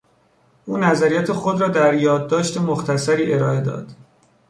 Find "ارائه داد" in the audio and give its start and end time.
3.33-3.91